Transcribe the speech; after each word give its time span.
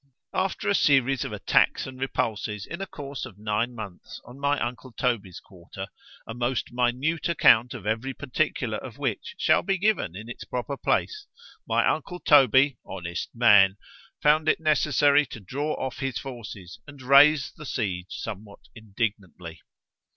After 0.33 0.67
a 0.67 0.73
series 0.73 1.23
of 1.25 1.31
attacks 1.31 1.85
and 1.85 1.99
repulses 2.01 2.65
in 2.65 2.81
a 2.81 2.87
course 2.87 3.23
of 3.23 3.37
nine 3.37 3.75
months 3.75 4.19
on 4.25 4.39
my 4.39 4.59
uncle 4.59 4.91
Toby's 4.91 5.39
quarter, 5.39 5.89
a 6.25 6.33
most 6.33 6.71
minute 6.71 7.29
account 7.29 7.75
of 7.75 7.85
every 7.85 8.15
particular 8.15 8.79
of 8.79 8.97
which 8.97 9.35
shall 9.37 9.61
be 9.61 9.77
given 9.77 10.15
in 10.15 10.27
its 10.27 10.43
proper 10.43 10.75
place, 10.75 11.27
my 11.67 11.87
uncle 11.87 12.19
Toby, 12.19 12.79
honest 12.83 13.29
man! 13.35 13.77
found 14.23 14.49
it 14.49 14.59
necessary 14.59 15.23
to 15.27 15.39
draw 15.39 15.73
off 15.75 15.99
his 15.99 16.17
forces 16.17 16.79
and 16.87 17.03
raise 17.03 17.51
the 17.51 17.63
siege 17.67 18.07
somewhat 18.09 18.69
indignantly. 18.73 19.61